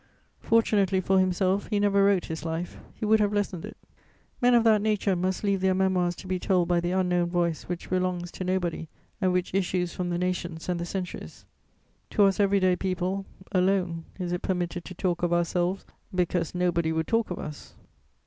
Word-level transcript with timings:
Fortunately 0.39 0.99
for 0.99 1.19
himself, 1.19 1.67
he 1.67 1.79
never 1.79 2.03
wrote 2.03 2.25
his 2.25 2.43
life; 2.43 2.79
he 2.95 3.05
would 3.05 3.19
have 3.19 3.31
lessened 3.31 3.63
it: 3.65 3.77
men 4.41 4.55
of 4.55 4.63
that 4.63 4.81
nature 4.81 5.15
must 5.15 5.43
leave 5.43 5.61
their 5.61 5.75
Memoirs 5.75 6.15
to 6.15 6.25
be 6.27 6.39
told 6.39 6.67
by 6.67 6.79
the 6.79 6.89
unknown 6.89 7.29
voice 7.29 7.65
which 7.67 7.91
belongs 7.91 8.31
to 8.31 8.43
nobody 8.43 8.89
and 9.21 9.31
which 9.31 9.53
issues 9.53 9.93
from 9.93 10.09
the 10.09 10.17
nations 10.17 10.67
and 10.67 10.79
the 10.79 10.87
centuries. 10.87 11.45
To 12.09 12.23
us 12.23 12.39
every 12.39 12.59
day 12.59 12.75
people 12.75 13.27
alone 13.51 14.05
is 14.17 14.31
it 14.31 14.41
permitted 14.41 14.85
to 14.85 14.95
talk 14.95 15.21
of 15.21 15.31
ourselves, 15.31 15.85
because 16.15 16.55
nobody 16.55 16.91
would 16.91 17.05
talk 17.05 17.29
of 17.29 17.37
us. 17.37 17.75